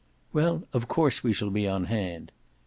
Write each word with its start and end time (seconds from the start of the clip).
"Well, 0.33 0.63
of 0.73 0.87
course 0.87 1.23
we 1.23 1.31
shall 1.31 1.51
be 1.51 1.67
on 1.67 1.83
hand." 1.85 2.31